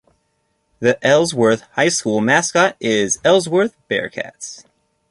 [0.79, 4.65] The Ellsworth High School mascot is Ellsworth Bearcats.